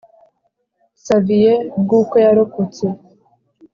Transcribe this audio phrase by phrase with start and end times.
[1.05, 2.85] Xavier bw uko yarokotse